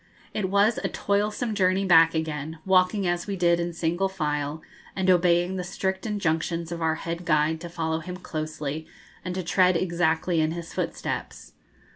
[0.33, 4.63] It was a toilsome journey back again, walking as we did in single file,
[4.95, 8.87] and obeying the strict injunctions of our head guide to follow him closely,
[9.23, 11.53] and to tread exactly in his footsteps.